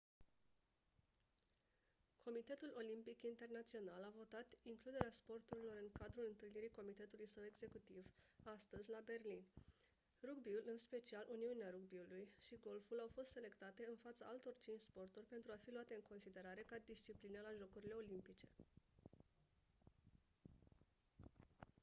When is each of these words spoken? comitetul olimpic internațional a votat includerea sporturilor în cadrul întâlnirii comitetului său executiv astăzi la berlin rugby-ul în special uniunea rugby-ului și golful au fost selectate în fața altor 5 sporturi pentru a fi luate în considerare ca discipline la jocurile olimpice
comitetul 2.25 2.71
olimpic 2.81 3.19
internațional 3.33 4.01
a 4.05 4.13
votat 4.21 4.47
includerea 4.71 5.11
sporturilor 5.19 5.75
în 5.83 5.89
cadrul 5.99 6.25
întâlnirii 6.33 6.69
comitetului 6.79 7.27
său 7.35 7.43
executiv 7.47 8.03
astăzi 8.55 8.87
la 8.95 9.01
berlin 9.09 9.43
rugby-ul 10.27 10.65
în 10.71 10.77
special 10.87 11.25
uniunea 11.37 11.69
rugby-ului 11.75 12.25
și 12.45 12.61
golful 12.65 12.99
au 13.01 13.09
fost 13.17 13.29
selectate 13.31 13.81
în 13.91 13.97
fața 14.05 14.23
altor 14.31 14.55
5 14.59 14.79
sporturi 14.89 15.25
pentru 15.33 15.49
a 15.51 15.61
fi 15.63 15.71
luate 15.75 15.93
în 15.95 16.05
considerare 16.11 16.63
ca 16.69 16.77
discipline 16.91 17.39
la 17.43 17.57
jocurile 17.59 17.93
olimpice 18.03 18.47